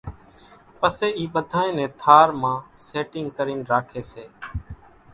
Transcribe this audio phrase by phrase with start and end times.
[0.79, 4.23] پسي اِي ٻڌانئين نين ٿار مان سيٽيگ ڪرين راکي سي۔